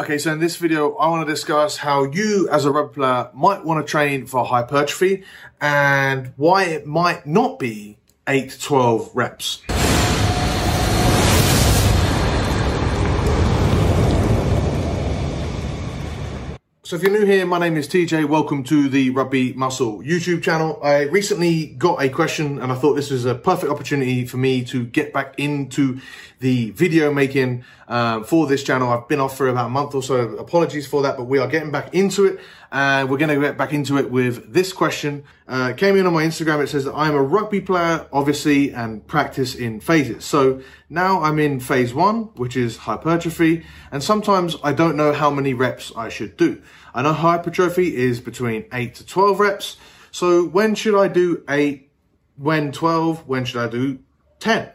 Okay, 0.00 0.16
so 0.16 0.32
in 0.32 0.40
this 0.40 0.56
video, 0.56 0.94
I 0.94 1.10
want 1.10 1.28
to 1.28 1.30
discuss 1.30 1.76
how 1.76 2.04
you 2.04 2.48
as 2.50 2.64
a 2.64 2.70
rugby 2.70 2.94
player 2.94 3.28
might 3.34 3.66
want 3.66 3.86
to 3.86 3.90
train 3.90 4.24
for 4.24 4.46
hypertrophy 4.46 5.24
and 5.60 6.32
why 6.38 6.64
it 6.64 6.86
might 6.86 7.26
not 7.26 7.58
be 7.58 7.98
8 8.26 8.48
to 8.48 8.60
12 8.60 9.10
reps. 9.12 9.60
So 16.90 16.96
if 16.96 17.04
you're 17.04 17.12
new 17.12 17.24
here, 17.24 17.46
my 17.46 17.60
name 17.60 17.76
is 17.76 17.86
TJ. 17.86 18.24
Welcome 18.24 18.64
to 18.64 18.88
the 18.88 19.10
Rugby 19.10 19.52
Muscle 19.52 20.02
YouTube 20.02 20.42
channel. 20.42 20.80
I 20.82 21.02
recently 21.02 21.66
got 21.66 22.02
a 22.02 22.08
question 22.08 22.60
and 22.60 22.72
I 22.72 22.74
thought 22.74 22.94
this 22.94 23.12
was 23.12 23.24
a 23.26 23.36
perfect 23.36 23.70
opportunity 23.70 24.26
for 24.26 24.38
me 24.38 24.64
to 24.64 24.86
get 24.86 25.12
back 25.12 25.38
into 25.38 26.00
the 26.40 26.72
video 26.72 27.14
making 27.14 27.62
um, 27.86 28.24
for 28.24 28.48
this 28.48 28.64
channel. 28.64 28.88
I've 28.90 29.06
been 29.06 29.20
off 29.20 29.36
for 29.36 29.46
about 29.46 29.66
a 29.66 29.70
month 29.70 29.94
or 29.94 30.02
so. 30.02 30.30
Apologies 30.30 30.88
for 30.88 31.02
that, 31.02 31.16
but 31.16 31.26
we 31.26 31.38
are 31.38 31.46
getting 31.46 31.70
back 31.70 31.94
into 31.94 32.24
it 32.26 32.40
and 32.72 33.10
we're 33.10 33.18
going 33.18 33.34
to 33.34 33.40
get 33.40 33.58
back 33.58 33.72
into 33.72 33.98
it 33.98 34.10
with 34.10 34.52
this 34.52 34.72
question. 34.72 35.24
Uh, 35.48 35.72
came 35.72 35.96
in 35.96 36.06
on 36.06 36.12
my 36.12 36.22
Instagram. 36.22 36.62
It 36.62 36.68
says 36.68 36.84
that 36.84 36.94
I'm 36.94 37.14
a 37.14 37.22
rugby 37.22 37.60
player, 37.60 38.06
obviously, 38.12 38.72
and 38.72 39.04
practice 39.06 39.56
in 39.56 39.80
phases. 39.80 40.24
So 40.24 40.60
now 40.88 41.22
I'm 41.22 41.40
in 41.40 41.58
phase 41.58 41.92
one, 41.92 42.24
which 42.36 42.56
is 42.56 42.76
hypertrophy. 42.76 43.64
And 43.90 44.02
sometimes 44.02 44.56
I 44.62 44.72
don't 44.72 44.96
know 44.96 45.12
how 45.12 45.30
many 45.30 45.52
reps 45.52 45.90
I 45.96 46.08
should 46.10 46.36
do. 46.36 46.62
I 46.94 47.02
know 47.02 47.12
hypertrophy 47.12 47.96
is 47.96 48.20
between 48.20 48.66
8 48.72 48.94
to 48.96 49.06
12 49.06 49.40
reps. 49.40 49.76
So 50.12 50.44
when 50.46 50.76
should 50.76 50.94
I 50.94 51.08
do 51.08 51.42
8? 51.48 51.90
When 52.36 52.70
12? 52.70 53.26
When 53.26 53.44
should 53.44 53.62
I 53.62 53.68
do 53.68 53.98
10? 54.38 54.70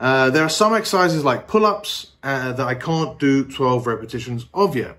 Uh, 0.00 0.30
there 0.30 0.44
are 0.44 0.50
some 0.50 0.74
exercises 0.74 1.24
like 1.24 1.48
pull-ups 1.48 2.12
uh, 2.22 2.52
that 2.52 2.66
I 2.66 2.74
can't 2.74 3.18
do 3.18 3.44
12 3.44 3.86
repetitions 3.86 4.46
of 4.52 4.76
yet. 4.76 4.98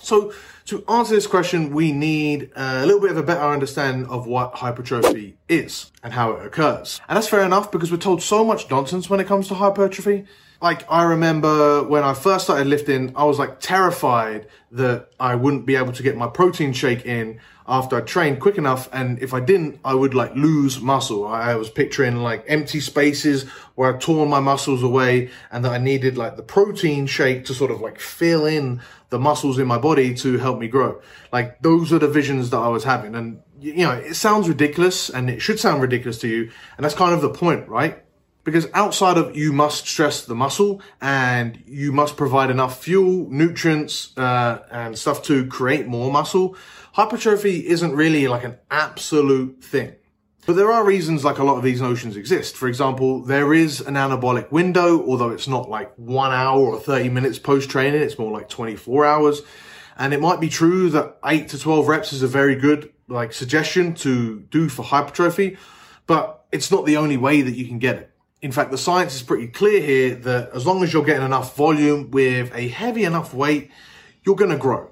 So 0.00 0.32
to 0.66 0.84
answer 0.88 1.14
this 1.14 1.26
question, 1.26 1.72
we 1.72 1.92
need 1.92 2.50
a 2.56 2.84
little 2.84 3.00
bit 3.00 3.10
of 3.10 3.16
a 3.16 3.22
better 3.22 3.40
understanding 3.44 4.06
of 4.06 4.26
what 4.26 4.54
hypertrophy 4.54 5.36
is 5.48 5.90
and 6.02 6.12
how 6.12 6.32
it 6.32 6.46
occurs. 6.46 7.00
And 7.08 7.16
that's 7.16 7.28
fair 7.28 7.42
enough 7.42 7.70
because 7.70 7.90
we're 7.90 7.98
told 7.98 8.22
so 8.22 8.44
much 8.44 8.70
nonsense 8.70 9.08
when 9.08 9.20
it 9.20 9.26
comes 9.26 9.48
to 9.48 9.54
hypertrophy 9.54 10.26
like 10.62 10.84
I 10.90 11.04
remember 11.04 11.82
when 11.84 12.02
I 12.02 12.14
first 12.14 12.44
started 12.44 12.66
lifting, 12.66 13.12
I 13.16 13.24
was 13.24 13.38
like 13.38 13.60
terrified 13.60 14.46
that 14.72 15.08
I 15.18 15.34
wouldn't 15.34 15.66
be 15.66 15.76
able 15.76 15.92
to 15.92 16.02
get 16.02 16.16
my 16.16 16.26
protein 16.26 16.72
shake 16.72 17.06
in 17.06 17.40
after 17.70 17.96
I 17.96 18.00
trained 18.00 18.40
quick 18.40 18.58
enough. 18.58 18.88
And 18.92 19.22
if 19.22 19.32
I 19.32 19.38
didn't, 19.38 19.78
I 19.84 19.94
would 19.94 20.12
like 20.12 20.34
lose 20.34 20.80
muscle. 20.80 21.26
I 21.26 21.54
was 21.54 21.70
picturing 21.70 22.16
like 22.16 22.44
empty 22.48 22.80
spaces 22.80 23.44
where 23.76 23.94
I'd 23.94 24.00
torn 24.00 24.28
my 24.28 24.40
muscles 24.40 24.82
away 24.82 25.30
and 25.52 25.64
that 25.64 25.72
I 25.72 25.78
needed 25.78 26.18
like 26.18 26.36
the 26.36 26.42
protein 26.42 27.06
shake 27.06 27.44
to 27.44 27.54
sort 27.54 27.70
of 27.70 27.80
like 27.80 28.00
fill 28.00 28.44
in 28.44 28.82
the 29.10 29.20
muscles 29.20 29.58
in 29.58 29.68
my 29.68 29.78
body 29.78 30.14
to 30.14 30.38
help 30.38 30.58
me 30.58 30.66
grow. 30.66 31.00
Like 31.32 31.62
those 31.62 31.92
are 31.92 32.00
the 32.00 32.08
visions 32.08 32.50
that 32.50 32.58
I 32.58 32.68
was 32.68 32.82
having. 32.82 33.14
And 33.14 33.40
you 33.60 33.84
know, 33.84 33.92
it 33.92 34.14
sounds 34.14 34.48
ridiculous 34.48 35.08
and 35.08 35.30
it 35.30 35.40
should 35.40 35.60
sound 35.60 35.80
ridiculous 35.80 36.18
to 36.18 36.28
you. 36.28 36.50
And 36.76 36.84
that's 36.84 36.94
kind 36.94 37.14
of 37.14 37.22
the 37.22 37.30
point, 37.30 37.68
right? 37.68 38.02
Because 38.42 38.66
outside 38.72 39.18
of 39.18 39.36
you 39.36 39.52
must 39.52 39.86
stress 39.86 40.24
the 40.24 40.34
muscle 40.34 40.80
and 41.00 41.62
you 41.66 41.92
must 41.92 42.16
provide 42.16 42.50
enough 42.50 42.82
fuel, 42.82 43.28
nutrients, 43.30 44.16
uh, 44.16 44.64
and 44.70 44.98
stuff 44.98 45.22
to 45.24 45.46
create 45.46 45.86
more 45.86 46.10
muscle, 46.10 46.56
hypertrophy 46.92 47.66
isn't 47.68 47.94
really 47.94 48.28
like 48.28 48.44
an 48.44 48.58
absolute 48.70 49.62
thing. 49.62 49.94
But 50.46 50.56
there 50.56 50.72
are 50.72 50.84
reasons 50.84 51.24
like 51.24 51.38
a 51.38 51.44
lot 51.44 51.58
of 51.58 51.62
these 51.62 51.80
notions 51.80 52.16
exist. 52.16 52.56
For 52.56 52.66
example, 52.66 53.22
there 53.22 53.52
is 53.52 53.80
an 53.80 53.94
anabolic 53.94 54.50
window, 54.50 55.04
although 55.06 55.30
it's 55.30 55.46
not 55.46 55.68
like 55.68 55.92
one 55.96 56.32
hour 56.32 56.60
or 56.60 56.80
30 56.80 57.10
minutes 57.10 57.38
post 57.38 57.68
training, 57.68 58.00
it's 58.00 58.18
more 58.18 58.32
like 58.32 58.48
24 58.48 59.04
hours. 59.04 59.42
And 59.98 60.14
it 60.14 60.20
might 60.20 60.40
be 60.40 60.48
true 60.48 60.88
that 60.90 61.18
8 61.24 61.48
to 61.48 61.58
12 61.58 61.86
reps 61.86 62.12
is 62.12 62.22
a 62.22 62.26
very 62.26 62.56
good 62.56 62.92
like 63.06 63.32
suggestion 63.32 63.94
to 63.96 64.40
do 64.50 64.68
for 64.68 64.82
hypertrophy, 64.82 65.58
but 66.06 66.46
it's 66.52 66.70
not 66.70 66.86
the 66.86 66.96
only 66.96 67.16
way 67.16 67.42
that 67.42 67.52
you 67.52 67.66
can 67.66 67.78
get 67.78 67.96
it. 67.96 68.10
In 68.40 68.52
fact, 68.52 68.70
the 68.70 68.78
science 68.78 69.14
is 69.14 69.22
pretty 69.22 69.48
clear 69.48 69.80
here 69.82 70.14
that 70.14 70.50
as 70.54 70.66
long 70.66 70.82
as 70.82 70.92
you're 70.92 71.04
getting 71.04 71.26
enough 71.26 71.54
volume 71.54 72.10
with 72.10 72.50
a 72.54 72.68
heavy 72.68 73.04
enough 73.04 73.34
weight, 73.34 73.70
you're 74.24 74.36
going 74.36 74.50
to 74.50 74.56
grow. 74.56 74.90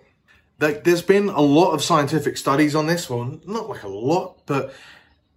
There's 0.59 1.03
been 1.03 1.29
a 1.29 1.41
lot 1.41 1.73
of 1.73 1.83
scientific 1.83 2.37
studies 2.37 2.75
on 2.75 2.87
this 2.87 3.09
one, 3.09 3.41
not 3.47 3.69
like 3.69 3.85
a 3.85 3.89
lot, 3.89 4.39
but 4.47 4.75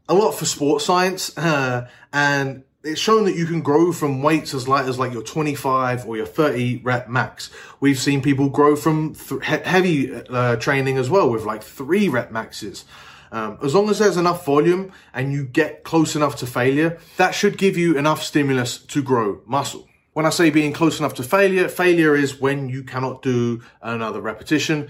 a 0.09 0.13
lot 0.13 0.31
for 0.31 0.45
sports 0.45 0.85
science. 0.85 1.37
Uh, 1.37 1.87
and 2.11 2.63
it's 2.83 2.99
shown 2.99 3.25
that 3.25 3.35
you 3.35 3.45
can 3.45 3.61
grow 3.61 3.91
from 3.91 4.23
weights 4.23 4.53
as 4.53 4.67
light 4.67 4.87
as 4.87 4.97
like 4.97 5.13
your 5.13 5.21
25 5.21 6.07
or 6.07 6.17
your 6.17 6.25
30 6.25 6.81
rep 6.83 7.07
max. 7.07 7.51
We've 7.79 7.99
seen 7.99 8.21
people 8.21 8.49
grow 8.49 8.75
from 8.75 9.13
th- 9.13 9.43
heavy 9.43 10.11
uh, 10.13 10.55
training 10.55 10.97
as 10.97 11.09
well 11.09 11.29
with 11.29 11.45
like 11.45 11.61
three 11.61 12.09
rep 12.09 12.31
maxes. 12.31 12.85
Um, 13.31 13.59
as 13.63 13.73
long 13.73 13.89
as 13.89 13.99
there's 13.99 14.17
enough 14.17 14.45
volume 14.45 14.91
and 15.13 15.31
you 15.31 15.45
get 15.45 15.83
close 15.83 16.15
enough 16.15 16.35
to 16.37 16.47
failure, 16.47 16.99
that 17.17 17.31
should 17.31 17.57
give 17.57 17.77
you 17.77 17.97
enough 17.97 18.23
stimulus 18.23 18.79
to 18.79 19.01
grow 19.01 19.41
muscle. 19.45 19.87
When 20.13 20.25
I 20.25 20.29
say 20.29 20.49
being 20.49 20.73
close 20.73 20.99
enough 20.99 21.13
to 21.13 21.23
failure, 21.23 21.69
failure 21.69 22.15
is 22.15 22.41
when 22.41 22.67
you 22.67 22.83
cannot 22.83 23.21
do 23.21 23.61
another 23.81 24.19
repetition 24.19 24.89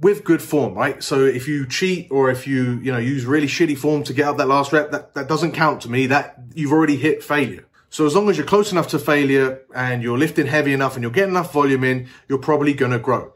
with 0.00 0.24
good 0.24 0.42
form, 0.42 0.74
right? 0.74 1.02
So 1.02 1.24
if 1.24 1.48
you 1.48 1.66
cheat 1.66 2.08
or 2.10 2.30
if 2.30 2.46
you, 2.46 2.78
you 2.80 2.92
know, 2.92 2.98
use 2.98 3.26
really 3.26 3.46
shitty 3.46 3.76
form 3.76 4.04
to 4.04 4.12
get 4.12 4.28
up 4.28 4.36
that 4.36 4.46
last 4.46 4.72
rep, 4.72 4.90
that, 4.92 5.14
that 5.14 5.28
doesn't 5.28 5.52
count 5.52 5.82
to 5.82 5.90
me. 5.90 6.06
That 6.06 6.38
you've 6.54 6.72
already 6.72 6.96
hit 6.96 7.22
failure. 7.22 7.64
So 7.90 8.06
as 8.06 8.14
long 8.14 8.28
as 8.28 8.36
you're 8.36 8.46
close 8.46 8.70
enough 8.70 8.88
to 8.88 8.98
failure 8.98 9.62
and 9.74 10.02
you're 10.02 10.18
lifting 10.18 10.46
heavy 10.46 10.72
enough 10.72 10.94
and 10.94 11.02
you're 11.02 11.10
getting 11.10 11.30
enough 11.30 11.52
volume 11.52 11.84
in, 11.84 12.08
you're 12.28 12.38
probably 12.38 12.74
going 12.74 12.92
to 12.92 12.98
grow. 12.98 13.32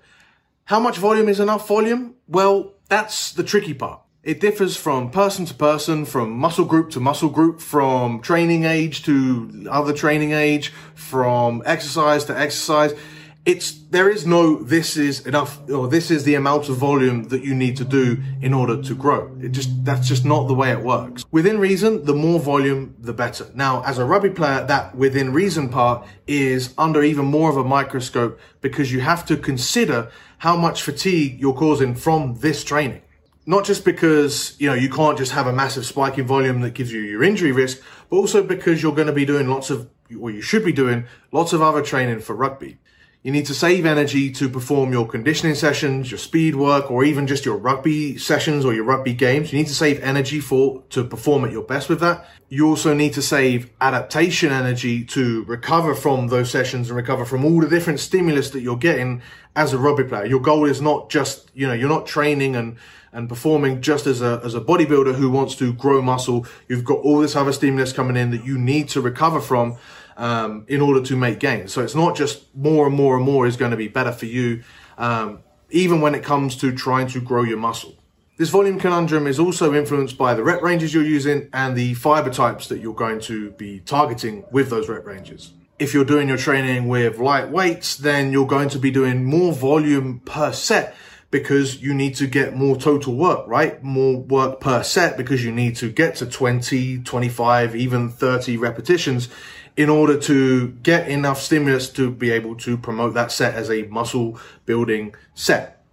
How 0.66 0.78
much 0.78 0.98
volume 0.98 1.28
is 1.28 1.40
enough 1.40 1.66
volume? 1.66 2.14
Well, 2.28 2.74
that's 2.88 3.32
the 3.32 3.42
tricky 3.42 3.74
part. 3.74 4.00
It 4.22 4.38
differs 4.38 4.76
from 4.76 5.10
person 5.10 5.46
to 5.46 5.54
person, 5.54 6.04
from 6.04 6.30
muscle 6.30 6.64
group 6.64 6.90
to 6.90 7.00
muscle 7.00 7.28
group, 7.28 7.60
from 7.60 8.20
training 8.20 8.64
age 8.64 9.02
to 9.04 9.66
other 9.68 9.92
training 9.92 10.30
age, 10.30 10.72
from 10.94 11.62
exercise 11.66 12.24
to 12.26 12.38
exercise. 12.38 12.94
It's, 13.44 13.72
there 13.72 14.08
is 14.08 14.24
no, 14.24 14.62
this 14.62 14.96
is 14.96 15.26
enough, 15.26 15.58
or 15.68 15.88
this 15.88 16.12
is 16.12 16.22
the 16.22 16.36
amount 16.36 16.68
of 16.68 16.76
volume 16.76 17.24
that 17.24 17.42
you 17.42 17.56
need 17.56 17.76
to 17.78 17.84
do 17.84 18.22
in 18.40 18.54
order 18.54 18.80
to 18.80 18.94
grow. 18.94 19.36
It 19.40 19.48
just, 19.50 19.84
that's 19.84 20.06
just 20.06 20.24
not 20.24 20.46
the 20.46 20.54
way 20.54 20.70
it 20.70 20.80
works. 20.80 21.24
Within 21.32 21.58
reason, 21.58 22.04
the 22.04 22.14
more 22.14 22.38
volume, 22.38 22.94
the 23.00 23.12
better. 23.12 23.50
Now, 23.52 23.82
as 23.82 23.98
a 23.98 24.04
rugby 24.04 24.30
player, 24.30 24.64
that 24.66 24.94
within 24.94 25.32
reason 25.32 25.70
part 25.70 26.06
is 26.28 26.72
under 26.78 27.02
even 27.02 27.24
more 27.24 27.50
of 27.50 27.56
a 27.56 27.64
microscope 27.64 28.38
because 28.60 28.92
you 28.92 29.00
have 29.00 29.26
to 29.26 29.36
consider 29.36 30.12
how 30.38 30.56
much 30.56 30.82
fatigue 30.82 31.40
you're 31.40 31.52
causing 31.52 31.96
from 31.96 32.36
this 32.36 32.62
training 32.62 33.02
not 33.44 33.64
just 33.64 33.84
because 33.84 34.54
you 34.60 34.68
know 34.68 34.74
you 34.74 34.88
can't 34.88 35.18
just 35.18 35.32
have 35.32 35.46
a 35.46 35.52
massive 35.52 35.84
spike 35.84 36.18
in 36.18 36.26
volume 36.26 36.60
that 36.60 36.74
gives 36.74 36.92
you 36.92 37.00
your 37.00 37.22
injury 37.22 37.52
risk, 37.52 37.82
but 38.08 38.16
also 38.16 38.42
because 38.42 38.82
you're 38.82 38.94
going 38.94 39.06
to 39.06 39.12
be 39.12 39.24
doing 39.24 39.48
lots 39.48 39.70
of, 39.70 39.90
or 40.20 40.30
you 40.30 40.40
should 40.40 40.64
be 40.64 40.72
doing 40.72 41.06
lots 41.32 41.52
of 41.52 41.60
other 41.60 41.82
training 41.82 42.20
for 42.20 42.36
rugby. 42.36 42.78
You 43.22 43.30
need 43.30 43.46
to 43.46 43.54
save 43.54 43.86
energy 43.86 44.32
to 44.32 44.48
perform 44.48 44.90
your 44.90 45.06
conditioning 45.06 45.54
sessions, 45.54 46.10
your 46.10 46.18
speed 46.18 46.56
work, 46.56 46.90
or 46.90 47.04
even 47.04 47.28
just 47.28 47.44
your 47.44 47.56
rugby 47.56 48.18
sessions 48.18 48.64
or 48.64 48.74
your 48.74 48.82
rugby 48.82 49.14
games. 49.14 49.52
You 49.52 49.58
need 49.58 49.68
to 49.68 49.74
save 49.74 50.00
energy 50.00 50.40
for, 50.40 50.82
to 50.90 51.04
perform 51.04 51.44
at 51.44 51.52
your 51.52 51.62
best 51.62 51.88
with 51.88 52.00
that. 52.00 52.28
You 52.48 52.66
also 52.66 52.94
need 52.94 53.12
to 53.12 53.22
save 53.22 53.70
adaptation 53.80 54.50
energy 54.50 55.04
to 55.04 55.44
recover 55.44 55.94
from 55.94 56.26
those 56.28 56.50
sessions 56.50 56.88
and 56.88 56.96
recover 56.96 57.24
from 57.24 57.44
all 57.44 57.60
the 57.60 57.68
different 57.68 58.00
stimulus 58.00 58.50
that 58.50 58.60
you're 58.60 58.76
getting 58.76 59.22
as 59.54 59.72
a 59.72 59.78
rugby 59.78 60.02
player. 60.02 60.26
Your 60.26 60.40
goal 60.40 60.64
is 60.64 60.80
not 60.80 61.08
just, 61.08 61.48
you 61.54 61.68
know, 61.68 61.74
you're 61.74 61.88
not 61.88 62.08
training 62.08 62.56
and, 62.56 62.76
and 63.12 63.28
performing 63.28 63.82
just 63.82 64.08
as 64.08 64.20
a, 64.20 64.40
as 64.42 64.56
a 64.56 64.60
bodybuilder 64.60 65.14
who 65.14 65.30
wants 65.30 65.54
to 65.56 65.72
grow 65.74 66.02
muscle. 66.02 66.44
You've 66.66 66.84
got 66.84 66.98
all 66.98 67.20
this 67.20 67.36
other 67.36 67.52
stimulus 67.52 67.92
coming 67.92 68.16
in 68.16 68.32
that 68.32 68.44
you 68.44 68.58
need 68.58 68.88
to 68.88 69.00
recover 69.00 69.40
from 69.40 69.76
um, 70.16 70.64
in 70.68 70.80
order 70.80 71.02
to 71.02 71.16
make 71.16 71.38
gains. 71.38 71.72
So 71.72 71.82
it's 71.82 71.94
not 71.94 72.16
just 72.16 72.54
more 72.54 72.86
and 72.86 72.94
more 72.94 73.16
and 73.16 73.24
more 73.24 73.46
is 73.46 73.56
going 73.56 73.70
to 73.70 73.76
be 73.76 73.88
better 73.88 74.12
for 74.12 74.26
you, 74.26 74.62
um, 74.98 75.40
even 75.70 76.00
when 76.00 76.14
it 76.14 76.22
comes 76.22 76.56
to 76.56 76.72
trying 76.72 77.08
to 77.08 77.20
grow 77.20 77.42
your 77.42 77.58
muscle. 77.58 77.94
This 78.38 78.48
volume 78.48 78.80
conundrum 78.80 79.26
is 79.26 79.38
also 79.38 79.74
influenced 79.74 80.16
by 80.16 80.34
the 80.34 80.42
rep 80.42 80.62
ranges 80.62 80.94
you're 80.94 81.04
using 81.04 81.48
and 81.52 81.76
the 81.76 81.94
fiber 81.94 82.30
types 82.30 82.66
that 82.68 82.80
you're 82.80 82.94
going 82.94 83.20
to 83.20 83.50
be 83.52 83.80
targeting 83.80 84.44
with 84.50 84.70
those 84.70 84.88
rep 84.88 85.06
ranges. 85.06 85.52
If 85.78 85.92
you're 85.92 86.04
doing 86.04 86.28
your 86.28 86.38
training 86.38 86.88
with 86.88 87.18
light 87.18 87.50
weights, 87.50 87.96
then 87.96 88.32
you're 88.32 88.46
going 88.46 88.68
to 88.70 88.78
be 88.78 88.90
doing 88.90 89.24
more 89.24 89.52
volume 89.52 90.20
per 90.24 90.52
set 90.52 90.94
because 91.30 91.82
you 91.82 91.94
need 91.94 92.14
to 92.16 92.26
get 92.26 92.54
more 92.54 92.76
total 92.76 93.16
work, 93.16 93.46
right? 93.48 93.82
More 93.82 94.18
work 94.18 94.60
per 94.60 94.82
set 94.82 95.16
because 95.16 95.44
you 95.44 95.50
need 95.50 95.76
to 95.76 95.90
get 95.90 96.16
to 96.16 96.26
20, 96.26 96.98
25, 97.02 97.74
even 97.74 98.10
30 98.10 98.56
repetitions 98.58 99.28
in 99.76 99.88
order 99.88 100.18
to 100.18 100.68
get 100.82 101.08
enough 101.08 101.40
stimulus 101.40 101.88
to 101.90 102.10
be 102.10 102.30
able 102.30 102.54
to 102.56 102.76
promote 102.76 103.14
that 103.14 103.32
set 103.32 103.54
as 103.54 103.70
a 103.70 103.82
muscle 103.84 104.38
building 104.66 105.14
set. 105.34 105.84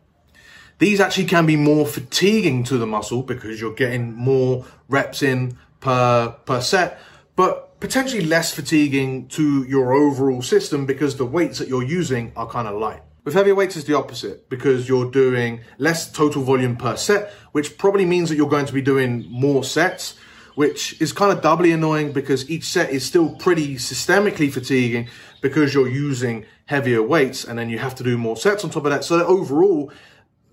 These 0.80 1.00
actually 1.00 1.26
can 1.26 1.46
be 1.46 1.56
more 1.56 1.86
fatiguing 1.86 2.64
to 2.66 2.78
the 2.78 2.88
muscle 2.88 3.22
because 3.22 3.60
you're 3.60 3.74
getting 3.74 4.14
more 4.14 4.66
reps 4.88 5.22
in 5.22 5.58
per, 5.82 6.36
per 6.46 6.62
set, 6.62 7.00
but 7.36 7.80
potentially 7.80 8.26
less 8.26 8.54
fatiguing 8.54 9.28
to 9.30 9.64
your 9.64 9.94
overall 9.94 10.42
system 10.42 10.86
because 10.86 11.18
the 11.18 11.26
weights 11.26 11.60
that 11.60 11.68
you're 11.68 11.84
using 11.84 12.32
are 12.36 12.48
kind 12.48 12.68
of 12.68 12.80
light. 12.80 13.02
With 13.26 13.34
heavier 13.34 13.56
weights, 13.56 13.76
it's 13.76 13.86
the 13.86 13.98
opposite 13.98 14.50
because 14.50 14.88
you're 14.88 15.12
doing 15.12 15.62
less 15.78 16.12
total 16.12 16.44
volume 16.44 16.78
per 16.78 16.96
set, 16.96 17.34
which 17.52 17.78
probably 17.78 18.06
means 18.06 18.30
that 18.30 18.36
you're 18.36 18.50
going 18.50 18.66
to 18.66 18.74
be 18.74 18.82
doing 18.82 19.26
more 19.30 19.64
sets, 19.64 20.16
which 20.60 21.00
is 21.00 21.14
kind 21.14 21.32
of 21.32 21.42
doubly 21.42 21.72
annoying 21.72 22.12
because 22.12 22.50
each 22.50 22.66
set 22.66 22.90
is 22.90 23.06
still 23.06 23.34
pretty 23.36 23.76
systemically 23.76 24.52
fatiguing 24.52 25.08
because 25.40 25.74
you're 25.74 25.88
using 25.88 26.46
heavier 26.66 27.02
weights 27.02 27.46
and 27.46 27.58
then 27.58 27.70
you 27.70 27.80
have 27.80 27.96
to 27.96 28.04
do 28.04 28.18
more 28.18 28.36
sets 28.36 28.66
on 28.66 28.70
top 28.70 28.84
of 28.84 28.92
that. 28.92 29.06
So 29.06 29.18
that 29.20 29.26
overall, 29.26 29.90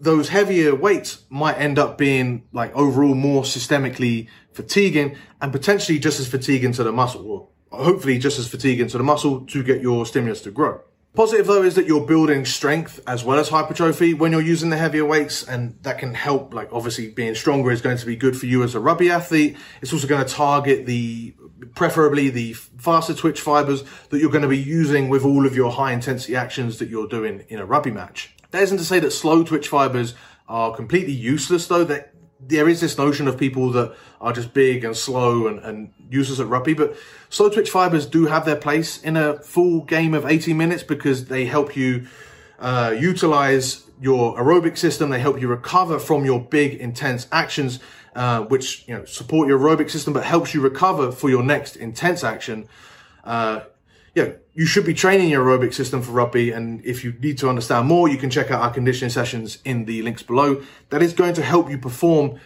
those 0.01 0.29
heavier 0.29 0.77
weights 0.77 1.25
might 1.29 1.55
end 1.55 1.77
up 1.77 1.99
being 1.99 2.45
like 2.53 2.73
overall 2.77 3.17
more 3.17 3.43
systemically 3.43 4.29
fatiguing 4.53 5.17
and 5.41 5.51
potentially 5.51 5.99
just 5.99 6.21
as 6.21 6.29
fatiguing 6.29 6.71
to 6.75 6.85
the 6.85 6.93
muscle, 6.93 7.29
or 7.29 7.49
hopefully 7.77 8.17
just 8.17 8.39
as 8.39 8.47
fatiguing 8.47 8.87
to 8.87 8.99
the 8.99 9.03
muscle 9.03 9.41
to 9.47 9.65
get 9.65 9.81
your 9.81 10.07
stimulus 10.07 10.41
to 10.43 10.53
grow. 10.53 10.83
Positive 11.17 11.47
though 11.47 11.63
is 11.63 11.77
that 11.77 11.87
you're 11.87 12.05
building 12.05 12.45
strength 12.45 13.01
as 13.07 13.25
well 13.25 13.39
as 13.39 13.49
hypertrophy 13.49 14.13
when 14.13 14.33
you're 14.33 14.43
using 14.43 14.69
the 14.69 14.77
heavier 14.77 15.07
weights 15.07 15.43
and 15.43 15.75
that 15.83 15.97
can 15.97 16.13
help 16.13 16.53
like 16.53 16.69
obviously 16.71 17.09
being 17.09 17.35
stronger 17.35 17.71
is 17.71 17.81
going 17.81 17.97
to 17.97 18.05
be 18.05 18.17
good 18.17 18.37
for 18.37 18.45
you 18.45 18.63
as 18.63 18.75
a 18.75 18.81
rugby 18.81 19.11
athlete. 19.11 19.57
It's 19.81 19.95
also 19.95 20.07
going 20.07 20.23
to 20.23 20.31
target 20.31 20.85
the 20.85 21.35
preferably 21.75 22.29
the 22.29 22.53
faster 22.53 23.15
twitch 23.15 23.41
fibers 23.41 23.83
that 24.11 24.19
you're 24.19 24.31
going 24.31 24.43
to 24.43 24.49
be 24.49 24.59
using 24.59 25.09
with 25.09 25.25
all 25.25 25.47
of 25.47 25.57
your 25.57 25.73
high 25.73 25.93
intensity 25.93 26.37
actions 26.37 26.79
that 26.81 26.91
you're 26.91 27.09
doing 27.09 27.47
in 27.49 27.61
a 27.61 27.65
rugby 27.65 27.91
match. 27.91 28.35
That 28.51 28.63
isn't 28.65 28.77
to 28.77 28.85
say 28.85 28.99
that 28.99 29.11
slow 29.11 29.43
twitch 29.43 29.69
fibers 29.69 30.15
are 30.49 30.77
completely 30.77 31.15
useless 31.15 31.67
though. 31.67 31.85
That 31.85 32.13
there 32.41 32.69
is 32.69 32.81
this 32.81 32.99
notion 32.99 33.29
of 33.29 33.39
people 33.39 33.71
that 33.73 33.97
are 34.21 34.33
just 34.33 34.53
big 34.53 34.85
and 34.85 34.97
slow 34.97 35.47
and, 35.47 35.59
and 35.61 35.93
useless 36.11 36.41
at 36.41 36.47
rugby, 36.47 36.75
but 36.75 36.97
slow 37.31 37.49
twitch 37.49 37.71
fibers 37.71 38.07
do 38.07 38.27
have 38.27 38.45
their 38.45 38.57
place 38.57 39.03
in 39.03 39.17
a 39.17 39.39
full 39.41 39.83
game 39.83 40.15
of 40.15 40.27
80 40.27 40.53
minutes 40.55 40.83
because 40.83 41.27
they 41.27 41.47
help 41.47 41.77
you 41.77 42.07
uh, 42.59 42.95
utilize 42.99 43.85
your 44.01 44.37
aerobic 44.37 44.77
system. 44.77 45.11
They 45.11 45.21
help 45.21 45.41
you 45.41 45.49
recover 45.49 45.99
from 45.99 46.25
your 46.25 46.41
big 46.41 46.75
intense 46.75 47.27
actions, 47.33 47.81
uh, 48.15 48.43
which 48.43 48.87
you 48.87 48.95
know 48.95 49.05
support 49.05 49.49
your 49.49 49.59
aerobic 49.59 49.91
system, 49.91 50.13
but 50.13 50.25
helps 50.25 50.55
you 50.55 50.61
recover 50.61 51.13
for 51.13 51.31
your 51.31 51.43
next 51.43 51.77
intense 51.77 52.25
action. 52.25 52.69
Uh, 53.25 53.61
yeah, 54.17 54.33
you 54.55 54.65
should 54.65 54.87
be 54.87 54.95
training 54.95 55.29
your 55.29 55.45
aerobic 55.45 55.75
system 55.75 56.01
for 56.01 56.11
rugby. 56.13 56.51
And 56.51 56.83
if 56.87 57.05
you 57.05 57.13
need 57.21 57.37
to 57.39 57.51
understand 57.51 57.87
more, 57.87 58.09
you 58.09 58.17
can 58.17 58.31
check 58.31 58.51
out 58.51 58.63
our 58.63 58.73
conditioning 58.73 59.11
sessions 59.11 59.59
in 59.63 59.85
the 59.85 60.01
links 60.01 60.23
below. 60.23 60.63
That 60.89 61.03
is 61.03 61.13
going 61.13 61.35
to 61.35 61.43
help 61.43 61.69
you 61.69 61.77
perform 61.77 62.41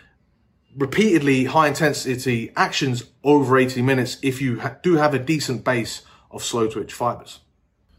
repeatedly 0.76 1.44
high 1.44 1.68
intensity 1.68 2.50
actions 2.56 3.04
over 3.22 3.56
80 3.56 3.82
minutes 3.82 4.18
if 4.20 4.42
you 4.42 4.58
ha- 4.58 4.78
do 4.82 4.96
have 4.96 5.14
a 5.14 5.18
decent 5.20 5.62
base 5.62 6.02
of 6.32 6.42
slow 6.42 6.66
twitch 6.66 6.92
fibers. 6.92 7.38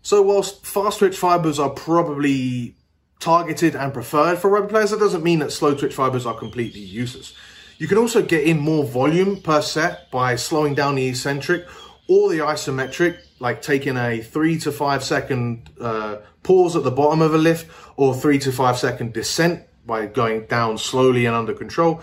So 0.01 0.21
whilst 0.21 0.65
fast 0.65 0.99
twitch 0.99 1.15
fibers 1.15 1.57
are 1.57 1.69
probably 1.69 2.75
targeted 3.21 3.73
and 3.73 3.93
preferred 3.93 4.39
for 4.39 4.49
rugby 4.49 4.69
players, 4.69 4.91
that 4.91 4.99
doesn't 4.99 5.23
mean 5.23 5.39
that 5.39 5.53
slow 5.53 5.75
twitch 5.75 5.95
fibers 5.95 6.25
are 6.25 6.37
completely 6.37 6.81
useless. 6.81 7.33
You 7.77 7.87
can 7.87 7.97
also 7.97 8.21
get 8.21 8.43
in 8.43 8.59
more 8.59 8.83
volume 8.83 9.41
per 9.41 9.61
set 9.61 10.11
by 10.11 10.35
slowing 10.35 10.75
down 10.75 10.95
the 10.95 11.07
eccentric 11.07 11.65
or 12.09 12.29
the 12.29 12.39
isometric 12.39 13.19
like 13.41 13.61
taking 13.61 13.97
a 13.97 14.21
three 14.21 14.57
to 14.59 14.71
five 14.71 15.03
second 15.03 15.69
uh, 15.81 16.17
pause 16.43 16.75
at 16.75 16.83
the 16.83 16.91
bottom 16.91 17.21
of 17.21 17.33
a 17.33 17.37
lift 17.37 17.69
or 17.97 18.13
three 18.13 18.37
to 18.39 18.51
five 18.51 18.77
second 18.77 19.13
descent 19.13 19.63
by 19.85 20.05
going 20.05 20.45
down 20.45 20.77
slowly 20.77 21.25
and 21.25 21.35
under 21.35 21.53
control. 21.53 22.01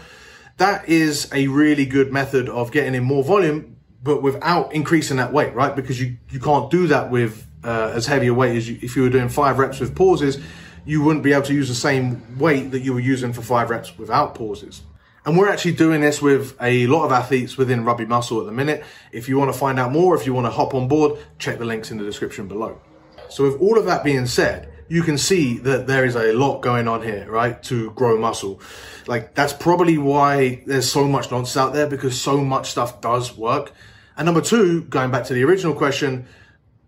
That 0.56 0.88
is 0.88 1.32
a 1.32 1.46
really 1.46 1.86
good 1.86 2.12
method 2.12 2.48
of 2.48 2.72
getting 2.72 2.96
in 2.96 3.04
more 3.04 3.22
volume, 3.22 3.76
but 4.02 4.20
without 4.20 4.74
increasing 4.74 5.18
that 5.18 5.32
weight, 5.32 5.54
right? 5.54 5.74
Because 5.74 6.00
you, 6.00 6.16
you 6.30 6.40
can't 6.40 6.68
do 6.70 6.88
that 6.88 7.10
with 7.10 7.46
uh, 7.62 7.92
as 7.94 8.06
heavy 8.06 8.26
a 8.26 8.34
weight 8.34 8.56
as 8.56 8.68
you, 8.68 8.78
if 8.82 8.96
you 8.96 9.02
were 9.02 9.08
doing 9.08 9.28
five 9.28 9.58
reps 9.58 9.78
with 9.78 9.94
pauses, 9.94 10.38
you 10.84 11.02
wouldn't 11.02 11.22
be 11.22 11.32
able 11.32 11.42
to 11.42 11.54
use 11.54 11.68
the 11.68 11.74
same 11.74 12.38
weight 12.38 12.72
that 12.72 12.80
you 12.80 12.92
were 12.92 13.00
using 13.00 13.32
for 13.32 13.42
five 13.42 13.70
reps 13.70 13.96
without 13.96 14.34
pauses. 14.34 14.82
And 15.28 15.36
we're 15.36 15.50
actually 15.50 15.72
doing 15.72 16.00
this 16.00 16.22
with 16.22 16.56
a 16.58 16.86
lot 16.86 17.04
of 17.04 17.12
athletes 17.12 17.58
within 17.58 17.84
Rugby 17.84 18.06
Muscle 18.06 18.40
at 18.40 18.46
the 18.46 18.52
minute. 18.52 18.82
If 19.12 19.28
you 19.28 19.36
want 19.36 19.52
to 19.52 19.58
find 19.58 19.78
out 19.78 19.92
more, 19.92 20.16
if 20.16 20.24
you 20.24 20.32
want 20.32 20.46
to 20.46 20.50
hop 20.50 20.72
on 20.72 20.88
board, 20.88 21.18
check 21.38 21.58
the 21.58 21.66
links 21.66 21.90
in 21.90 21.98
the 21.98 22.04
description 22.04 22.48
below. 22.48 22.80
So 23.28 23.44
with 23.44 23.60
all 23.60 23.78
of 23.78 23.84
that 23.84 24.02
being 24.02 24.24
said, 24.24 24.72
you 24.88 25.02
can 25.02 25.18
see 25.18 25.58
that 25.58 25.86
there 25.86 26.06
is 26.06 26.16
a 26.16 26.32
lot 26.32 26.62
going 26.62 26.88
on 26.88 27.02
here, 27.02 27.30
right? 27.30 27.62
To 27.64 27.90
grow 27.90 28.16
muscle. 28.16 28.62
Like 29.06 29.34
that's 29.34 29.52
probably 29.52 29.98
why 29.98 30.62
there's 30.66 30.90
so 30.90 31.06
much 31.06 31.30
nonsense 31.30 31.58
out 31.58 31.74
there 31.74 31.86
because 31.86 32.18
so 32.18 32.42
much 32.42 32.70
stuff 32.70 33.02
does 33.02 33.36
work. 33.36 33.74
And 34.16 34.24
number 34.24 34.40
two, 34.40 34.84
going 34.84 35.10
back 35.10 35.24
to 35.24 35.34
the 35.34 35.44
original 35.44 35.74
question, 35.74 36.26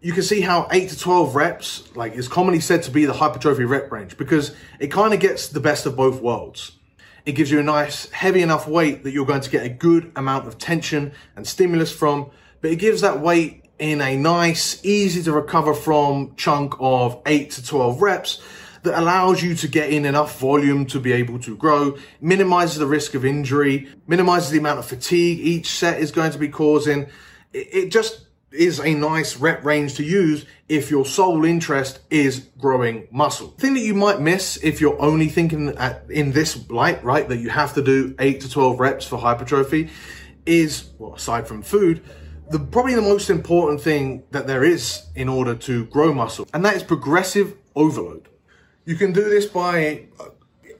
you 0.01 0.15
can 0.15 0.23
see 0.23 0.41
how 0.41 0.67
8 0.73 0.89
to 0.89 0.99
12 0.99 1.37
reps 1.37 1.95
like 1.95 2.15
is 2.15 2.27
commonly 2.27 2.61
said 2.61 2.85
to 2.85 2.91
be 2.91 3.05
the 3.05 3.13
hypertrophy 3.13 3.67
rep 3.67 3.93
range 3.93 4.17
because 4.17 4.57
it 4.79 4.87
kind 4.87 5.13
of 5.13 5.21
gets 5.21 5.49
the 5.49 5.61
best 5.61 5.85
of 5.85 5.95
both 5.95 6.23
worlds 6.23 6.79
it 7.25 7.33
gives 7.33 7.51
you 7.51 7.61
a 7.61 7.63
nice 7.63 8.11
heavy 8.11 8.43
enough 8.43 8.67
weight 8.67 9.05
that 9.05 9.13
you're 9.13 9.27
going 9.27 9.41
to 9.41 9.51
get 9.51 9.65
a 9.65 9.69
good 9.69 10.13
amount 10.17 10.47
of 10.47 10.59
tension 10.59 11.13
and 11.37 11.47
stimulus 11.47 11.93
from, 11.93 12.31
but 12.61 12.71
it 12.71 12.77
gives 12.77 13.01
that 13.01 13.21
weight 13.21 13.65
in 13.79 14.01
a 14.01 14.17
nice, 14.17 14.85
easy 14.85 15.23
to 15.23 15.33
recover 15.33 15.75
from 15.75 16.35
chunk 16.37 16.75
of 16.79 17.21
8 17.25 17.51
to 17.53 17.65
12 17.65 18.03
reps 18.03 18.43
that 18.83 18.99
allows 18.99 19.43
you 19.43 19.55
to 19.55 19.69
get 19.69 19.91
in 19.91 20.05
enough 20.05 20.39
volume 20.39 20.87
to 20.87 21.01
be 21.01 21.13
able 21.13 21.39
to 21.41 21.57
grow, 21.57 21.97
minimizes 22.21 22.79
the 22.79 22.87
risk 22.87 23.15
of 23.15 23.25
injury, 23.25 23.89
minimizes 24.07 24.51
the 24.51 24.59
amount 24.59 24.79
of 24.79 24.87
fatigue 24.87 25.39
each 25.39 25.71
set 25.71 26.01
is 26.01 26.11
going 26.11 26.31
to 26.31 26.39
be 26.39 26.49
causing. 26.49 27.07
It, 27.53 27.91
just 27.91 28.27
is 28.53 28.81
a 28.81 28.95
nice 28.95 29.37
rep 29.37 29.65
range 29.65 29.95
to 29.95 30.05
use 30.05 30.45
if 30.69 30.91
your 30.91 31.05
sole 31.05 31.45
interest 31.45 32.01
is 32.11 32.49
growing 32.59 33.07
muscle. 33.11 33.49
The 33.57 33.61
thing 33.61 33.75
that 33.75 33.81
you 33.81 33.95
might 33.95 34.21
miss 34.21 34.57
if 34.63 34.81
you're 34.81 35.01
only 35.01 35.29
thinking 35.29 35.69
at, 35.77 36.05
in 36.11 36.33
this 36.33 36.69
light, 36.69 37.03
right, 37.05 37.29
that 37.29 37.39
you 37.39 37.51
have 37.51 37.75
to 37.75 37.83
do 37.83 38.15
8 38.19 38.41
to 38.41 38.51
12 38.51 38.81
reps 38.81 39.07
for 39.07 39.19
hypertrophy 39.19 39.91
is, 40.47 40.91
well, 40.99 41.15
aside 41.15 41.47
from 41.47 41.63
food, 41.63 42.03
the 42.51 42.59
probably 42.59 42.95
the 42.95 43.03
most 43.03 43.31
important 43.31 43.81
thing 43.81 44.25
that 44.33 44.47
there 44.47 44.65
is 44.65 45.07
in 45.15 45.29
order 45.29 45.55
to 45.55 45.87
grow 45.87 46.13
muscle, 46.13 46.49
and 46.53 46.65
that 46.65 46.75
is 46.75 46.83
progressive 46.83 47.57
overload. 47.77 48.29
You 48.85 48.97
can 48.97 49.13
do 49.13 49.23
this 49.23 49.47
by 49.47 50.07
uh, 50.19 50.25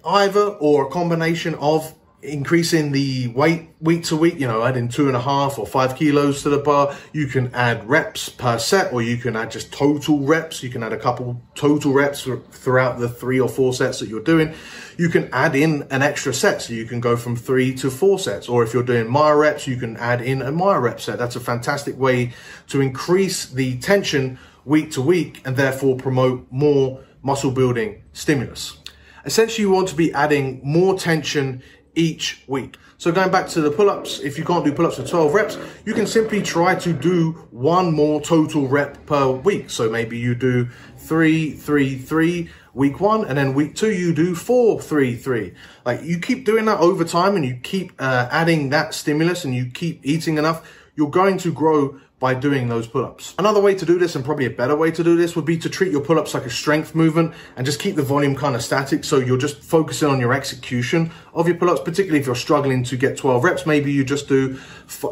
either 0.05 0.41
or 0.41 0.87
a 0.87 0.91
combination 0.91 1.55
of 1.57 1.95
increasing 2.23 2.93
the 2.93 3.29
weight 3.29 3.71
week 3.81 4.05
to 4.05 4.17
week, 4.17 4.39
you 4.39 4.47
know, 4.47 4.63
adding 4.63 4.89
two 4.89 5.07
and 5.07 5.17
a 5.17 5.21
half 5.21 5.59
or 5.59 5.67
five 5.67 5.97
kilos 5.97 6.43
to 6.43 6.51
the 6.51 6.59
bar. 6.59 6.95
You 7.13 7.27
can 7.27 7.55
add 7.55 7.89
reps 7.89 8.29
per 8.29 8.59
set, 8.59 8.93
or 8.93 9.03
you 9.03 9.17
can 9.17 9.37
add 9.37 9.51
just 9.51 9.73
total 9.73 10.21
reps. 10.21 10.63
You 10.63 10.71
can 10.71 10.83
add 10.83 10.93
a 10.93 10.99
couple 10.99 11.41
total 11.55 11.93
reps 11.93 12.29
throughout 12.51 12.99
the 12.99 13.09
three 13.09 13.41
or 13.41 13.49
four 13.49 13.73
sets 13.73 14.01
that 14.01 14.09
you're 14.09 14.23
doing. 14.23 14.55
You 14.97 15.09
can 15.09 15.31
add 15.33 15.57
in 15.57 15.87
an 15.91 16.03
extra 16.03 16.35
set, 16.35 16.63
so 16.63 16.75
you 16.75 16.85
can 16.85 17.01
go 17.01 17.17
from 17.17 17.37
three 17.37 17.75
to 17.77 17.91
four 17.91 18.19
sets. 18.19 18.49
Or 18.49 18.63
if 18.63 18.75
you're 18.75 18.83
doing 18.83 19.09
myo 19.09 19.37
reps, 19.37 19.67
you 19.67 19.77
can 19.77 19.97
add 19.97 20.21
in 20.21 20.43
a 20.43 20.53
myo 20.53 20.79
rep 20.79 21.01
set. 21.01 21.19
That's 21.19 21.37
a 21.37 21.41
fantastic 21.41 21.99
way 21.99 22.33
to 22.69 22.81
increase 22.81 23.47
the 23.47 23.79
tension 23.79 24.39
week 24.65 24.91
to 24.93 25.03
week 25.03 25.41
and 25.47 25.57
therefore 25.57 25.97
promote 25.97 26.47
more 26.51 27.03
muscle 27.23 27.51
building 27.51 28.03
stimulus. 28.13 28.77
Essentially, 29.25 29.63
you 29.63 29.71
want 29.71 29.89
to 29.89 29.95
be 29.95 30.13
adding 30.13 30.61
more 30.63 30.99
tension 30.99 31.63
each 31.95 32.43
week. 32.47 32.77
So 32.99 33.11
going 33.11 33.31
back 33.31 33.49
to 33.49 33.61
the 33.61 33.71
pull-ups, 33.71 34.21
if 34.21 34.39
you 34.39 34.45
can't 34.45 34.65
do 34.65 34.73
pull-ups 34.73 34.97
for 34.97 35.07
12 35.07 35.35
reps, 35.35 35.59
you 35.87 35.95
can 35.95 36.07
simply 36.07 36.43
try 36.43 36.75
to 36.75 36.93
do 36.93 37.33
one 37.51 37.93
more 37.93 38.21
total 38.21 38.69
rep 38.69 39.07
per 39.07 39.31
week. 39.31 39.71
So 39.71 39.89
maybe 39.89 40.19
you 40.19 40.35
do 40.35 40.69
three, 40.99 41.53
three, 41.53 41.97
three, 41.97 42.51
week 42.75 43.01
one, 43.01 43.25
and 43.25 43.39
then 43.39 43.55
week 43.55 43.75
two, 43.75 43.93
you 43.93 44.15
do 44.15 44.35
four, 44.35 44.81
three, 44.81 45.17
three. 45.17 45.55
Like 45.85 46.03
you 46.03 46.19
keep 46.19 46.45
doing 46.45 46.67
that 46.67 46.79
over 46.81 47.05
time 47.05 47.37
and 47.37 47.45
you 47.45 47.57
keep 47.63 47.93
uh, 47.99 48.29
adding 48.31 48.71
that 48.71 48.95
stimulus 48.95 49.45
and 49.45 49.55
you 49.55 49.67
keep 49.67 50.01
eating 50.05 50.39
enough, 50.39 50.69
you're 50.95 51.11
going 51.11 51.39
to 51.39 51.53
grow 51.53 51.99
by 52.21 52.35
doing 52.35 52.69
those 52.69 52.87
pull-ups. 52.87 53.35
Another 53.39 53.61
way 53.61 53.75
to 53.75 53.87
do 53.87 53.99
this 53.99 54.15
and 54.15 54.23
probably 54.23 54.45
a 54.45 54.51
better 54.51 54.77
way 54.77 54.91
to 54.91 55.03
do 55.03 55.17
this 55.17 55.35
would 55.35 55.47
be 55.47 55.57
to 55.57 55.71
treat 55.71 55.91
your 55.91 56.03
pull-ups 56.03 56.35
like 56.35 56.45
a 56.45 56.51
strength 56.51 56.95
movement 56.95 57.35
and 57.57 57.65
just 57.65 57.81
keep 57.81 57.97
the 57.97 58.03
volume 58.03 58.37
kind 58.37 58.55
of 58.55 58.63
static 58.63 59.05
so 59.05 59.17
you're 59.17 59.39
just 59.39 59.57
focusing 59.57 60.07
on 60.07 60.21
your 60.21 60.35
execution 60.35 61.11
of 61.33 61.49
your 61.49 61.57
pull-ups, 61.57 61.81
particularly 61.81 62.21
if 62.21 62.27
you're 62.27 62.35
struggling 62.37 62.85
to 62.85 62.97
get 62.99 63.17
12 63.17 63.43
reps, 63.43 63.65
maybe 63.65 63.91
you 63.91 64.05
just 64.05 64.29
do 64.29 64.61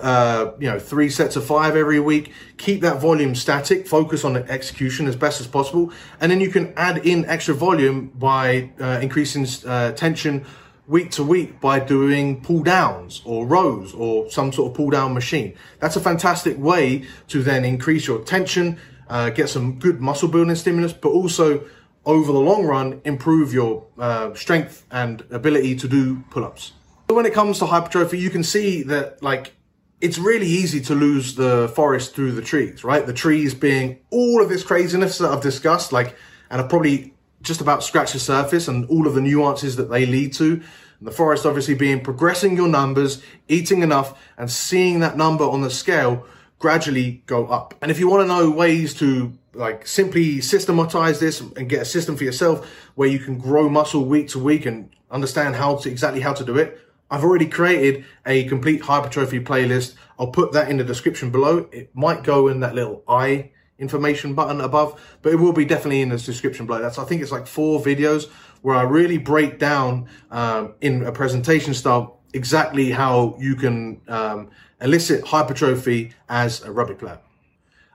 uh, 0.03 0.53
you 0.59 0.69
know, 0.69 0.79
three 0.79 1.09
sets 1.09 1.35
of 1.35 1.47
five 1.47 1.77
every 1.77 1.99
week. 1.99 2.31
Keep 2.59 2.83
that 2.83 3.01
volume 3.01 3.35
static, 3.35 3.89
focus 3.89 4.23
on 4.23 4.35
the 4.35 4.47
execution 4.51 5.07
as 5.07 5.17
best 5.17 5.41
as 5.41 5.47
possible, 5.47 5.91
and 6.21 6.31
then 6.31 6.41
you 6.41 6.51
can 6.51 6.75
add 6.77 7.07
in 7.07 7.25
extra 7.25 7.55
volume 7.55 8.09
by 8.19 8.71
uh, 8.81 8.99
increasing 9.01 9.47
uh, 9.67 9.93
tension 9.93 10.45
week 10.89 11.11
to 11.13 11.23
week 11.23 11.61
by 11.61 11.79
doing 11.79 12.41
pull 12.41 12.63
downs 12.63 13.21
or 13.25 13.47
rows 13.47 13.95
or 13.95 14.29
some 14.31 14.51
sort 14.53 14.71
of 14.71 14.77
pull 14.77 14.91
down 14.91 15.15
machine. 15.15 15.55
That's 15.79 15.97
a 15.97 16.01
fantastic 16.01 16.59
way 16.59 17.05
to 17.29 17.43
then 17.43 17.65
increase 17.65 18.07
your 18.07 18.21
tension, 18.25 18.79
uh, 19.09 19.31
get 19.31 19.51
some 19.51 19.79
good 19.79 20.01
muscle 20.01 20.29
building 20.29 20.57
stimulus, 20.57 20.95
but 20.95 21.11
also 21.11 21.65
over 22.07 22.33
the 22.33 22.39
long 22.39 22.65
run, 22.65 23.03
improve 23.05 23.53
your 23.53 23.87
uh, 23.99 24.33
strength 24.35 24.87
and 24.91 25.23
ability 25.31 25.77
to 25.77 25.89
do 25.89 26.25
pull 26.31 26.45
ups. 26.45 26.73
So 27.11 27.15
when 27.15 27.27
it 27.27 27.35
comes 27.35 27.59
to 27.59 27.67
hypertrophy, 27.67 28.19
you 28.19 28.31
can 28.31 28.43
see 28.43 28.83
that 28.85 29.23
like 29.23 29.53
it's 30.01 30.19
really 30.19 30.47
easy 30.47 30.81
to 30.81 30.95
lose 30.95 31.35
the 31.35 31.71
forest 31.75 32.15
through 32.15 32.33
the 32.33 32.43
trees, 32.43 32.83
right? 32.83 33.05
The 33.05 33.13
trees 33.13 33.53
being 33.53 33.99
all 34.11 34.43
of 34.43 34.49
this 34.49 34.63
craziness 34.63 35.19
that 35.19 35.31
I've 35.31 35.43
discussed, 35.43 35.93
like, 35.93 36.17
and 36.51 36.61
I've 36.61 36.69
probably 36.69 37.15
just 37.43 37.61
about 37.61 37.83
scratch 37.83 38.13
the 38.13 38.19
surface 38.19 38.69
and 38.69 38.85
all 38.87 39.07
of 39.07 39.15
the 39.15 39.21
nuances 39.21 39.77
that 39.77 39.91
they 39.91 40.07
lead 40.07 40.33
to. 40.35 40.53
And 40.99 41.07
the 41.07 41.13
forest 41.13 41.47
obviously 41.47 41.75
being 41.75 42.01
progressing 42.01 42.57
your 42.57 42.69
numbers, 42.69 43.23
eating 43.49 43.83
enough, 43.83 44.21
and 44.37 44.51
seeing 44.51 45.01
that 45.01 45.17
number 45.17 45.45
on 45.45 45.63
the 45.63 45.71
scale 45.71 46.27
gradually 46.59 47.23
go 47.27 47.47
up. 47.47 47.75
And 47.81 47.91
if 47.91 48.01
you 48.01 48.09
want 48.09 48.23
to 48.23 48.27
know 48.27 48.51
ways 48.51 48.95
to 48.95 49.33
like 49.55 49.87
simply 49.87 50.41
systematize 50.41 51.21
this 51.21 51.41
and 51.41 51.69
get 51.69 51.83
a 51.83 51.85
system 51.85 52.17
for 52.17 52.25
yourself 52.25 52.69
where 52.95 53.09
you 53.09 53.19
can 53.19 53.39
grow 53.39 53.69
muscle 53.69 54.05
week 54.05 54.29
to 54.29 54.39
week 54.39 54.67
and 54.67 54.91
understand 55.11 55.57
how 55.57 55.77
to 55.77 55.89
exactly 55.91 56.21
how 56.21 56.33
to 56.33 56.45
do 56.45 56.57
it, 56.57 56.81
I've 57.11 57.25
already 57.25 57.47
created 57.47 58.05
a 58.27 58.45
complete 58.45 58.83
hypertrophy 58.83 59.41
playlist. 59.41 59.95
I'll 60.19 60.29
put 60.29 60.53
that 60.53 60.71
in 60.71 60.77
the 60.77 60.85
description 60.85 61.31
below. 61.31 61.69
It 61.73 61.95
might 61.95 62.23
go 62.23 62.49
in 62.49 62.61
that 62.61 62.75
little 62.75 63.03
I 63.09 63.51
information 63.79 64.35
button 64.35 64.61
above, 64.61 65.01
but 65.23 65.33
it 65.33 65.37
will 65.37 65.53
be 65.53 65.65
definitely 65.65 66.03
in 66.03 66.09
the 66.09 66.19
description 66.19 66.67
below. 66.67 66.81
That's, 66.81 66.99
I 66.99 67.05
think 67.05 67.23
it's 67.23 67.33
like 67.33 67.47
four 67.47 67.81
videos 67.81 68.29
where 68.63 68.77
I 68.77 68.83
really 68.83 69.19
break 69.19 69.59
down 69.59 70.09
um, 70.31 70.75
in 70.81 71.05
a 71.05 71.13
presentation 71.13 71.75
style 71.75 72.21
exactly 72.35 72.91
how 72.91 73.37
you 73.39 73.55
can 73.55 74.01
um, 74.09 74.51
elicit 74.81 75.25
hypertrophy 75.25 76.13
as 76.29 76.63
a 76.63 76.73
rugby 76.73 76.95
player. 76.95 77.21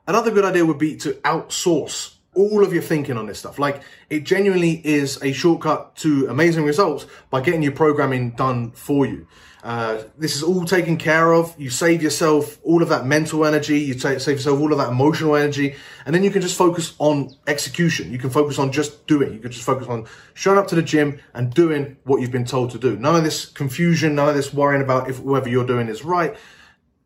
Another 0.07 0.31
good 0.31 0.45
idea 0.45 0.65
would 0.65 0.79
be 0.79 0.95
to 0.97 1.13
outsource 1.25 2.15
all 2.35 2.63
of 2.63 2.73
your 2.73 2.81
thinking 2.81 3.17
on 3.17 3.25
this 3.25 3.39
stuff. 3.39 3.59
Like 3.59 3.81
it 4.09 4.23
genuinely 4.23 4.81
is 4.85 5.21
a 5.21 5.31
shortcut 5.31 5.95
to 5.97 6.27
amazing 6.27 6.63
results 6.63 7.05
by 7.29 7.41
getting 7.41 7.63
your 7.63 7.71
programming 7.73 8.31
done 8.31 8.71
for 8.71 9.05
you. 9.05 9.27
Uh, 9.63 10.03
this 10.17 10.35
is 10.35 10.43
all 10.43 10.65
taken 10.65 10.97
care 10.97 11.31
of. 11.31 11.55
You 11.57 11.69
save 11.69 12.03
yourself 12.03 12.59
all 12.63 12.83
of 12.83 12.89
that 12.89 13.05
mental 13.05 13.45
energy. 13.45 13.79
You 13.79 13.97
save 13.97 14.27
yourself 14.27 14.59
all 14.59 14.73
of 14.73 14.77
that 14.77 14.89
emotional 14.89 15.37
energy. 15.37 15.75
And 16.05 16.13
then 16.13 16.21
you 16.21 16.31
can 16.31 16.41
just 16.41 16.57
focus 16.57 16.93
on 16.99 17.33
execution. 17.47 18.11
You 18.11 18.17
can 18.17 18.29
focus 18.29 18.59
on 18.59 18.73
just 18.73 19.07
doing. 19.07 19.33
You 19.33 19.39
can 19.39 19.51
just 19.51 19.63
focus 19.63 19.87
on 19.87 20.05
showing 20.33 20.59
up 20.59 20.67
to 20.67 20.75
the 20.75 20.81
gym 20.81 21.19
and 21.33 21.53
doing 21.53 21.95
what 22.03 22.19
you've 22.19 22.31
been 22.31 22.43
told 22.43 22.71
to 22.71 22.77
do. 22.77 22.97
None 22.97 23.15
of 23.15 23.23
this 23.23 23.45
confusion, 23.45 24.15
none 24.15 24.27
of 24.27 24.35
this 24.35 24.53
worrying 24.53 24.81
about 24.81 25.09
if 25.09 25.21
whatever 25.21 25.47
you're 25.47 25.65
doing 25.65 25.87
is 25.87 26.03
right 26.03 26.35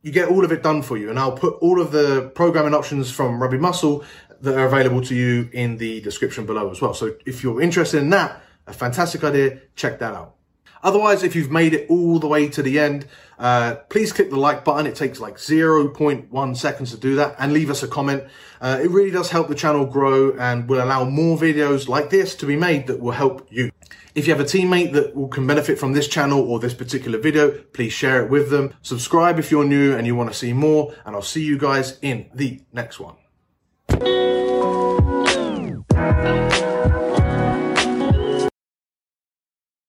you 0.07 0.13
get 0.13 0.29
all 0.29 0.45
of 0.45 0.53
it 0.53 0.63
done 0.63 0.81
for 0.81 0.95
you. 0.95 1.09
And 1.09 1.19
I'll 1.19 1.33
put 1.33 1.55
all 1.55 1.81
of 1.81 1.91
the 1.91 2.31
programming 2.33 2.73
options 2.73 3.11
from 3.11 3.41
Rugby 3.41 3.57
Muscle 3.57 4.05
that 4.39 4.57
are 4.57 4.65
available 4.65 5.01
to 5.01 5.13
you 5.13 5.49
in 5.51 5.77
the 5.77 5.99
description 5.99 6.45
below 6.45 6.71
as 6.71 6.79
well. 6.79 6.93
So 6.93 7.15
if 7.25 7.43
you're 7.43 7.61
interested 7.61 8.01
in 8.01 8.09
that, 8.11 8.41
a 8.67 8.73
fantastic 8.73 9.25
idea, 9.25 9.59
check 9.75 9.99
that 9.99 10.13
out. 10.13 10.35
Otherwise, 10.81 11.23
if 11.23 11.35
you've 11.35 11.51
made 11.51 11.73
it 11.73 11.89
all 11.89 12.19
the 12.19 12.27
way 12.27 12.47
to 12.47 12.61
the 12.61 12.79
end, 12.79 13.05
uh, 13.37 13.75
please 13.89 14.13
click 14.13 14.29
the 14.29 14.37
like 14.37 14.63
button. 14.63 14.85
It 14.85 14.95
takes 14.95 15.19
like 15.19 15.35
0.1 15.35 16.57
seconds 16.57 16.91
to 16.91 16.97
do 16.97 17.15
that 17.15 17.35
and 17.37 17.51
leave 17.51 17.69
us 17.69 17.83
a 17.83 17.87
comment. 17.87 18.23
Uh, 18.61 18.79
it 18.81 18.89
really 18.89 19.11
does 19.11 19.29
help 19.29 19.49
the 19.49 19.55
channel 19.55 19.85
grow 19.85 20.31
and 20.37 20.69
will 20.69 20.81
allow 20.81 21.03
more 21.03 21.37
videos 21.37 21.89
like 21.89 22.09
this 22.09 22.33
to 22.35 22.45
be 22.45 22.55
made 22.55 22.87
that 22.87 23.01
will 23.01 23.11
help 23.11 23.45
you. 23.51 23.71
If 24.17 24.25
you 24.25 24.33
have 24.33 24.41
a 24.41 24.49
teammate 24.49 24.93
that 24.93 25.13
can 25.29 25.45
benefit 25.45 25.77
from 25.77 25.93
this 25.93 26.07
channel 26.07 26.41
or 26.41 26.59
this 26.59 26.73
particular 26.73 27.19
video, 27.19 27.51
please 27.51 27.93
share 27.93 28.25
it 28.25 28.31
with 28.31 28.49
them. 28.49 28.73
Subscribe 28.81 29.37
if 29.37 29.51
you're 29.51 29.63
new 29.63 29.95
and 29.95 30.07
you 30.07 30.15
want 30.15 30.31
to 30.31 30.35
see 30.35 30.53
more, 30.53 30.91
and 31.05 31.15
I'll 31.15 31.21
see 31.21 31.43
you 31.43 31.59
guys 31.59 31.99
in 32.01 32.25
the 32.33 32.59
next 32.73 32.99
one. 32.99 33.13